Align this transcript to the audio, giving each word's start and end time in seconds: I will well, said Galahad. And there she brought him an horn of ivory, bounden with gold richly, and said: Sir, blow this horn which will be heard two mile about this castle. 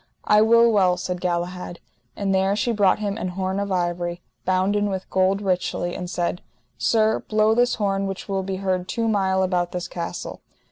I 0.25 0.41
will 0.41 0.71
well, 0.71 0.97
said 0.97 1.21
Galahad. 1.21 1.79
And 2.15 2.33
there 2.33 2.55
she 2.55 2.71
brought 2.71 2.97
him 2.97 3.19
an 3.19 3.27
horn 3.27 3.59
of 3.59 3.71
ivory, 3.71 4.23
bounden 4.45 4.89
with 4.89 5.07
gold 5.11 5.43
richly, 5.43 5.93
and 5.93 6.09
said: 6.09 6.41
Sir, 6.79 7.19
blow 7.19 7.53
this 7.53 7.75
horn 7.75 8.07
which 8.07 8.27
will 8.27 8.41
be 8.41 8.55
heard 8.55 8.87
two 8.89 9.07
mile 9.07 9.43
about 9.43 9.73
this 9.73 9.87
castle. 9.87 10.41